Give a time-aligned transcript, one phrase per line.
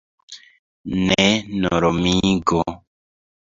[1.09, 1.27] Ne
[1.65, 2.63] normigo.